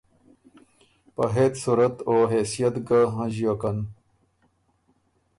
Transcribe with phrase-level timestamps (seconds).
[1.15, 3.77] په هېڅ صورت او حېثئت ګۀ هنݫیوکن۔